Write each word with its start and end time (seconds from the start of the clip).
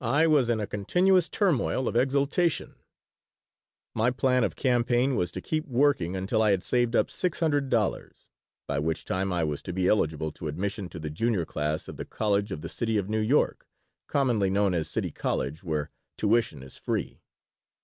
I 0.00 0.28
was 0.28 0.48
in 0.48 0.60
a 0.60 0.68
continuous 0.68 1.28
turmoil 1.28 1.88
of 1.88 1.96
exultation 1.96 2.76
My 3.92 4.12
plan 4.12 4.44
of 4.44 4.54
campaign 4.54 5.16
was 5.16 5.32
to 5.32 5.40
keep 5.40 5.66
working 5.66 6.14
until 6.14 6.42
I 6.42 6.52
had 6.52 6.62
saved 6.62 6.94
up 6.94 7.10
six 7.10 7.40
hundred 7.40 7.70
dollars, 7.70 8.28
by 8.68 8.78
which 8.78 9.04
time 9.04 9.32
I 9.32 9.42
was 9.42 9.62
to 9.62 9.72
be 9.72 9.88
eligible 9.88 10.30
to 10.30 10.46
admission 10.46 10.88
to 10.90 11.00
the 11.00 11.10
junior 11.10 11.44
class 11.44 11.88
of 11.88 11.96
the 11.96 12.04
College 12.04 12.52
of 12.52 12.60
the 12.60 12.68
City 12.68 12.98
of 12.98 13.08
New 13.08 13.18
York, 13.18 13.66
commonly 14.06 14.48
known 14.48 14.74
as 14.74 14.88
City 14.88 15.10
College, 15.10 15.64
where 15.64 15.90
tuition 16.16 16.62
is 16.62 16.78
free. 16.78 17.18